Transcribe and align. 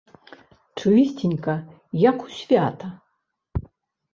Чысценька, 0.77 1.55
як 2.09 2.17
у 2.25 2.33
свята. 2.39 2.87